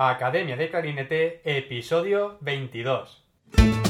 [0.00, 3.87] Academia de Clarinete, episodio 22.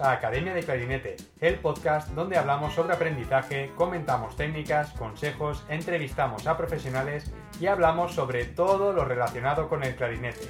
[0.00, 6.56] A Academia de Clarinete, el podcast donde hablamos sobre aprendizaje, comentamos técnicas, consejos, entrevistamos a
[6.56, 10.48] profesionales y hablamos sobre todo lo relacionado con el clarinete.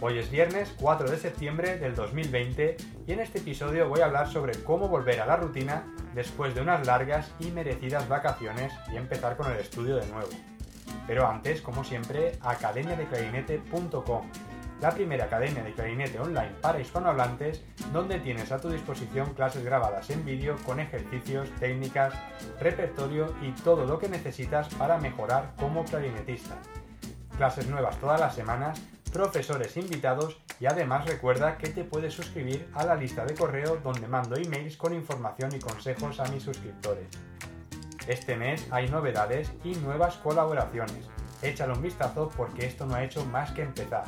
[0.00, 4.28] Hoy es viernes 4 de septiembre del 2020 y en este episodio voy a hablar
[4.28, 9.36] sobre cómo volver a la rutina después de unas largas y merecidas vacaciones y empezar
[9.36, 10.30] con el estudio de nuevo.
[11.06, 14.22] Pero antes, como siempre, academiadeclarinete.com
[14.82, 20.10] la primera academia de clarinete online para hispanohablantes, donde tienes a tu disposición clases grabadas
[20.10, 22.12] en vídeo con ejercicios, técnicas,
[22.60, 26.56] repertorio y todo lo que necesitas para mejorar como clarinetista.
[27.36, 32.84] Clases nuevas todas las semanas, profesores invitados y además recuerda que te puedes suscribir a
[32.84, 37.06] la lista de correo donde mando emails con información y consejos a mis suscriptores.
[38.08, 41.08] Este mes hay novedades y nuevas colaboraciones.
[41.40, 44.04] Échale un vistazo porque esto no ha hecho más que empezar.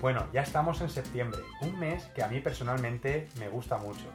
[0.00, 4.06] Bueno, ya estamos en septiembre, un mes que a mí personalmente me gusta mucho.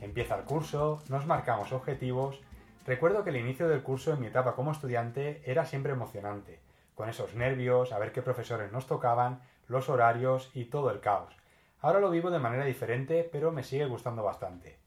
[0.00, 2.40] Empieza el curso, nos marcamos objetivos.
[2.86, 6.60] Recuerdo que el inicio del curso en mi etapa como estudiante era siempre emocionante,
[6.94, 11.34] con esos nervios, a ver qué profesores nos tocaban, los horarios y todo el caos.
[11.80, 14.81] Ahora lo vivo de manera diferente, pero me sigue gustando bastante.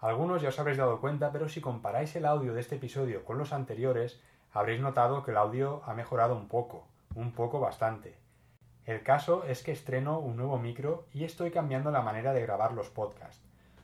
[0.00, 3.36] Algunos ya os habréis dado cuenta, pero si comparáis el audio de este episodio con
[3.36, 4.20] los anteriores,
[4.52, 6.86] habréis notado que el audio ha mejorado un poco,
[7.16, 8.16] un poco bastante.
[8.86, 12.72] El caso es que estreno un nuevo micro y estoy cambiando la manera de grabar
[12.72, 13.42] los podcasts.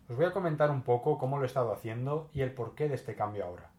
[0.08, 2.94] Os voy a comentar un poco cómo lo he estado haciendo y el porqué de
[2.94, 3.70] este cambio ahora.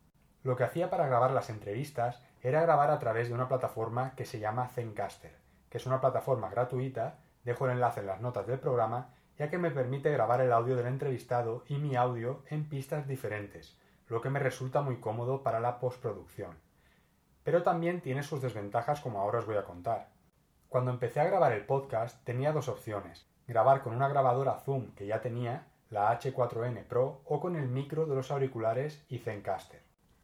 [0.44, 4.26] Lo que hacía para grabar las entrevistas era grabar a través de una plataforma que
[4.26, 5.36] se llama Zencaster,
[5.70, 9.58] que es una plataforma gratuita, dejo el enlace en las notas del programa ya que
[9.58, 14.30] me permite grabar el audio del entrevistado y mi audio en pistas diferentes, lo que
[14.30, 16.58] me resulta muy cómodo para la postproducción.
[17.44, 20.10] Pero también tiene sus desventajas como ahora os voy a contar.
[20.70, 25.06] Cuando empecé a grabar el podcast tenía dos opciones, grabar con una grabadora Zoom que
[25.06, 29.84] ya tenía, la H4n Pro, o con el micro de los auriculares y Zencaster.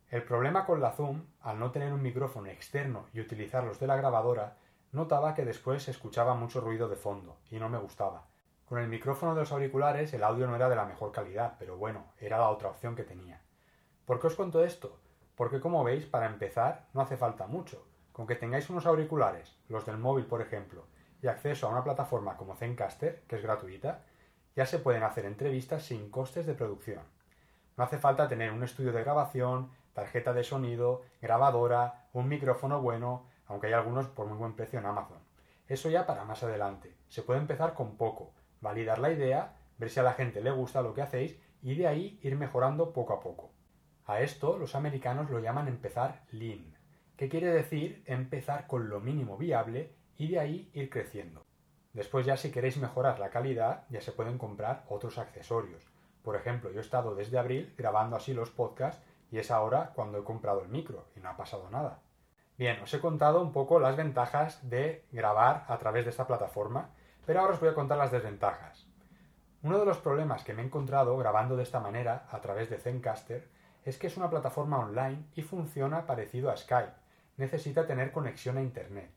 [0.09, 3.87] El problema con la Zoom, al no tener un micrófono externo y utilizar los de
[3.87, 4.57] la grabadora,
[4.91, 8.30] notaba que después se escuchaba mucho ruido de fondo y no me gustaba.
[8.71, 11.75] Con el micrófono de los auriculares el audio no era de la mejor calidad, pero
[11.75, 13.41] bueno, era la otra opción que tenía.
[14.05, 14.97] ¿Por qué os cuento esto?
[15.35, 17.85] Porque como veis, para empezar, no hace falta mucho.
[18.13, 20.85] Con que tengáis unos auriculares, los del móvil por ejemplo,
[21.21, 24.05] y acceso a una plataforma como Zencaster, que es gratuita,
[24.55, 27.03] ya se pueden hacer entrevistas sin costes de producción.
[27.75, 33.25] No hace falta tener un estudio de grabación, tarjeta de sonido, grabadora, un micrófono bueno,
[33.47, 35.19] aunque hay algunos por muy buen precio en Amazon.
[35.67, 36.95] Eso ya para más adelante.
[37.09, 40.81] Se puede empezar con poco, validar la idea, ver si a la gente le gusta
[40.81, 43.51] lo que hacéis y de ahí ir mejorando poco a poco.
[44.05, 46.77] A esto los americanos lo llaman empezar lean,
[47.17, 51.45] que quiere decir empezar con lo mínimo viable y de ahí ir creciendo.
[51.93, 55.87] Después ya si queréis mejorar la calidad ya se pueden comprar otros accesorios.
[56.23, 60.19] Por ejemplo, yo he estado desde abril grabando así los podcasts y es ahora cuando
[60.19, 62.01] he comprado el micro y no ha pasado nada.
[62.57, 66.91] Bien, os he contado un poco las ventajas de grabar a través de esta plataforma
[67.25, 68.87] pero ahora os voy a contar las desventajas.
[69.63, 72.77] Uno de los problemas que me he encontrado grabando de esta manera a través de
[72.77, 73.47] Zencaster
[73.85, 76.93] es que es una plataforma online y funciona parecido a Skype.
[77.37, 79.11] Necesita tener conexión a Internet.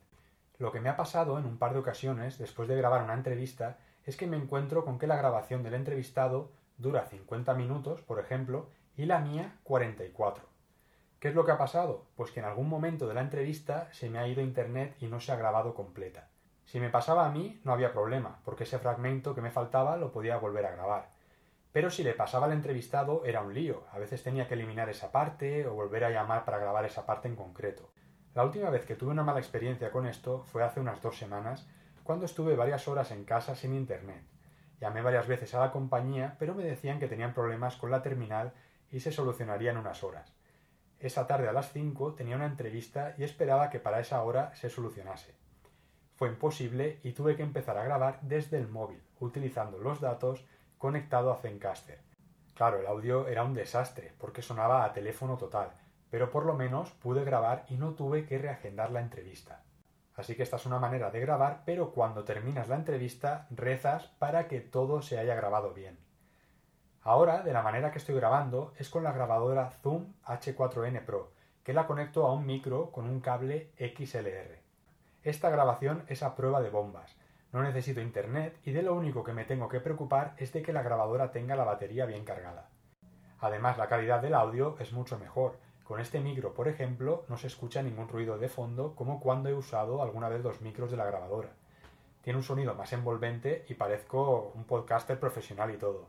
[0.59, 3.79] Lo que me ha pasado en un par de ocasiones después de grabar una entrevista
[4.05, 8.69] es que me encuentro con que la grabación del entrevistado dura 50 minutos, por ejemplo,
[8.97, 10.45] y la mía 44.
[11.19, 12.05] ¿Qué es lo que ha pasado?
[12.17, 15.21] Pues que en algún momento de la entrevista se me ha ido Internet y no
[15.21, 16.29] se ha grabado completa.
[16.65, 20.13] Si me pasaba a mí, no había problema, porque ese fragmento que me faltaba lo
[20.13, 21.09] podía volver a grabar.
[21.73, 25.11] Pero si le pasaba al entrevistado era un lío, a veces tenía que eliminar esa
[25.11, 27.91] parte o volver a llamar para grabar esa parte en concreto.
[28.35, 31.69] La última vez que tuve una mala experiencia con esto fue hace unas dos semanas,
[32.03, 34.23] cuando estuve varias horas en casa sin internet.
[34.81, 38.53] Llamé varias veces a la compañía, pero me decían que tenían problemas con la terminal
[38.91, 40.33] y se solucionaría en unas horas.
[41.01, 44.71] Esa tarde a las 5 tenía una entrevista y esperaba que para esa hora se
[44.71, 45.35] solucionase.
[46.17, 50.45] Fue imposible y tuve que empezar a grabar desde el móvil, utilizando los datos
[50.79, 51.99] conectado a Zencaster.
[52.55, 55.73] Claro, el audio era un desastre porque sonaba a teléfono total,
[56.11, 59.63] pero por lo menos pude grabar y no tuve que reagendar la entrevista.
[60.15, 64.47] Así que esta es una manera de grabar, pero cuando terminas la entrevista rezas para
[64.47, 65.99] que todo se haya grabado bien.
[67.03, 71.33] Ahora, de la manera que estoy grabando, es con la grabadora Zoom H4n Pro,
[71.65, 74.64] que la conecto a un micro con un cable XLR.
[75.25, 77.17] Esta grabación es a prueba de bombas.
[77.51, 80.75] No necesito internet y de lo único que me tengo que preocupar es de que
[80.75, 82.69] la grabadora tenga la batería bien cargada.
[83.41, 87.47] Además, la calidad del audio es mucho mejor, con este micro, por ejemplo, no se
[87.47, 91.07] escucha ningún ruido de fondo como cuando he usado alguna vez los micros de la
[91.07, 91.55] grabadora.
[92.21, 96.07] Tiene un sonido más envolvente y parezco un podcaster profesional y todo.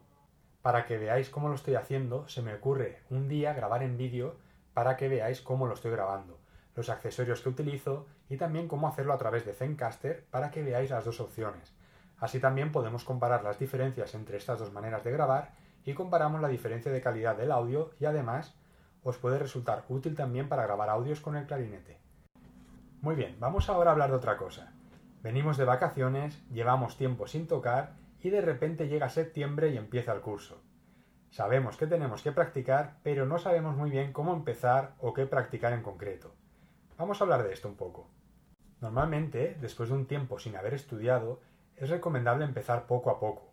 [0.61, 4.35] Para que veáis cómo lo estoy haciendo, se me ocurre un día grabar en vídeo
[4.73, 6.37] para que veáis cómo lo estoy grabando,
[6.75, 10.89] los accesorios que utilizo y también cómo hacerlo a través de Zencaster para que veáis
[10.89, 11.73] las dos opciones.
[12.19, 16.47] Así también podemos comparar las diferencias entre estas dos maneras de grabar y comparamos la
[16.47, 18.55] diferencia de calidad del audio y además
[19.03, 21.99] os puede resultar útil también para grabar audios con el clarinete.
[23.01, 24.73] Muy bien, vamos ahora a hablar de otra cosa.
[25.21, 30.21] Venimos de vacaciones, llevamos tiempo sin tocar y de repente llega septiembre y empieza el
[30.21, 30.63] curso.
[31.29, 35.73] Sabemos que tenemos que practicar, pero no sabemos muy bien cómo empezar o qué practicar
[35.73, 36.33] en concreto.
[36.97, 38.07] Vamos a hablar de esto un poco.
[38.79, 41.41] Normalmente, después de un tiempo sin haber estudiado,
[41.75, 43.51] es recomendable empezar poco a poco.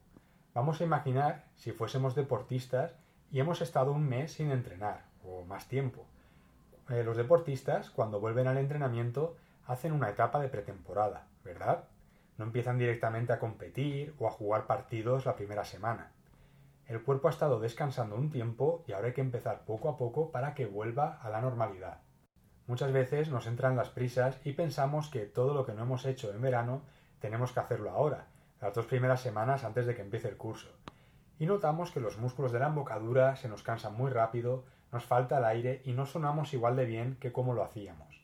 [0.54, 2.94] Vamos a imaginar si fuésemos deportistas
[3.32, 6.06] y hemos estado un mes sin entrenar o más tiempo.
[6.88, 9.36] Eh, los deportistas, cuando vuelven al entrenamiento,
[9.66, 11.88] hacen una etapa de pretemporada, ¿verdad?
[12.38, 16.12] No empiezan directamente a competir o a jugar partidos la primera semana.
[16.86, 20.30] El cuerpo ha estado descansando un tiempo y ahora hay que empezar poco a poco
[20.30, 21.98] para que vuelva a la normalidad.
[22.66, 26.32] Muchas veces nos entran las prisas y pensamos que todo lo que no hemos hecho
[26.32, 26.82] en verano
[27.20, 28.26] tenemos que hacerlo ahora,
[28.60, 30.70] las dos primeras semanas antes de que empiece el curso.
[31.38, 35.38] Y notamos que los músculos de la embocadura se nos cansan muy rápido, nos falta
[35.38, 38.22] el aire y no sonamos igual de bien que como lo hacíamos.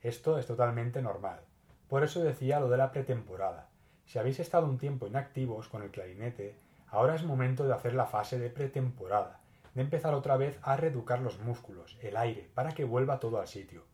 [0.00, 1.40] Esto es totalmente normal.
[1.88, 3.68] Por eso decía lo de la pretemporada.
[4.06, 6.56] Si habéis estado un tiempo inactivos con el clarinete,
[6.88, 9.40] ahora es momento de hacer la fase de pretemporada,
[9.74, 13.48] de empezar otra vez a reeducar los músculos, el aire, para que vuelva todo al
[13.48, 13.84] sitio.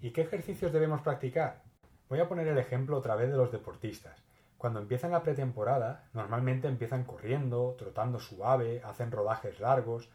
[0.00, 1.62] ¿Y qué ejercicios debemos practicar?
[2.08, 4.24] Voy a poner el ejemplo otra vez de los deportistas.
[4.56, 10.10] Cuando empiezan la pretemporada, normalmente empiezan corriendo, trotando suave, hacen rodajes largos,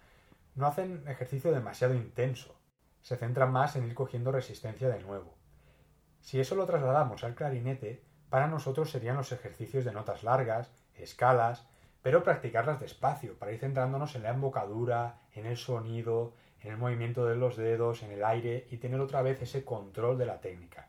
[0.56, 2.56] no hacen ejercicio demasiado intenso,
[3.02, 5.38] se centran más en ir cogiendo resistencia de nuevo.
[6.20, 11.68] Si eso lo trasladamos al clarinete, para nosotros serían los ejercicios de notas largas, escalas,
[12.06, 17.26] pero practicarlas despacio, para ir centrándonos en la embocadura, en el sonido, en el movimiento
[17.26, 20.88] de los dedos, en el aire y tener otra vez ese control de la técnica.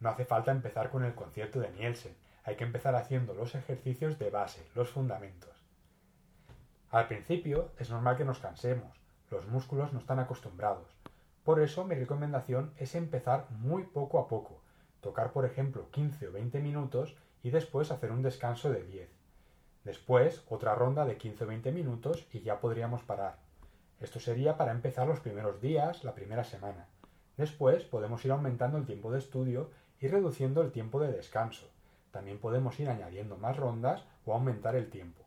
[0.00, 4.18] No hace falta empezar con el concierto de Nielsen, hay que empezar haciendo los ejercicios
[4.18, 5.50] de base, los fundamentos.
[6.88, 8.98] Al principio es normal que nos cansemos,
[9.30, 10.88] los músculos no están acostumbrados.
[11.44, 14.62] Por eso mi recomendación es empezar muy poco a poco,
[15.02, 19.13] tocar por ejemplo 15 o 20 minutos y después hacer un descanso de 10.
[19.84, 23.36] Después otra ronda de 15 o 20 minutos y ya podríamos parar.
[24.00, 26.88] Esto sería para empezar los primeros días, la primera semana.
[27.36, 29.70] Después podemos ir aumentando el tiempo de estudio
[30.00, 31.68] y reduciendo el tiempo de descanso.
[32.10, 35.22] También podemos ir añadiendo más rondas o aumentar el tiempo.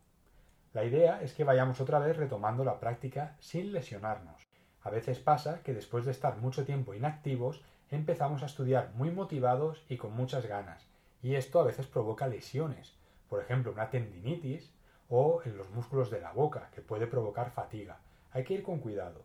[0.73, 4.47] La idea es que vayamos otra vez retomando la práctica sin lesionarnos.
[4.81, 9.83] A veces pasa que después de estar mucho tiempo inactivos empezamos a estudiar muy motivados
[9.87, 10.87] y con muchas ganas,
[11.21, 12.95] y esto a veces provoca lesiones,
[13.29, 14.73] por ejemplo una tendinitis
[15.09, 17.99] o en los músculos de la boca, que puede provocar fatiga.
[18.31, 19.23] Hay que ir con cuidado.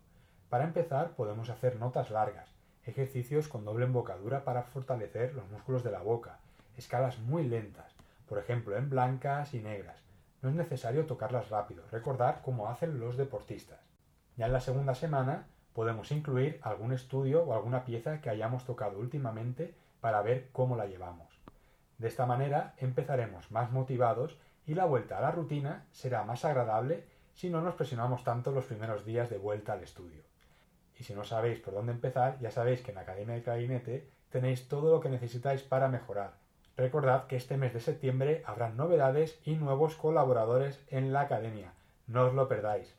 [0.49, 2.53] Para empezar podemos hacer notas largas,
[2.85, 6.39] ejercicios con doble embocadura para fortalecer los músculos de la boca,
[6.77, 7.95] escalas muy lentas,
[8.27, 10.03] por ejemplo en blancas y negras,
[10.43, 13.79] no es necesario tocarlas rápido, recordar cómo hacen los deportistas.
[14.35, 18.99] Ya en la segunda semana podemos incluir algún estudio o alguna pieza que hayamos tocado
[18.99, 21.32] últimamente para ver cómo la llevamos.
[22.03, 27.05] De esta manera empezaremos más motivados y la vuelta a la rutina será más agradable
[27.33, 30.21] si no nos presionamos tanto los primeros días de vuelta al estudio.
[30.99, 34.09] Y si no sabéis por dónde empezar, ya sabéis que en la Academia de Clarinete
[34.29, 36.33] tenéis todo lo que necesitáis para mejorar,
[36.75, 41.71] Recordad que este mes de septiembre habrá novedades y nuevos colaboradores en la academia.
[42.07, 42.93] No os lo perdáis.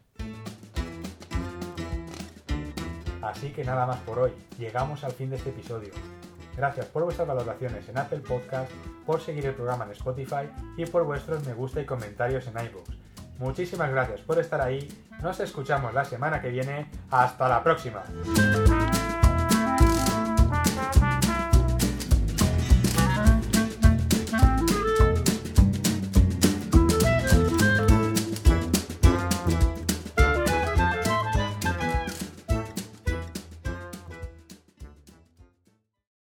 [3.20, 4.32] Así que nada más por hoy.
[4.58, 5.92] Llegamos al fin de este episodio.
[6.56, 8.70] Gracias por vuestras valoraciones en Apple Podcast,
[9.04, 12.90] por seguir el programa en Spotify y por vuestros me gusta y comentarios en iVoox.
[13.38, 14.88] Muchísimas gracias por estar ahí.
[15.22, 16.90] Nos escuchamos la semana que viene.
[17.10, 18.02] Hasta la próxima.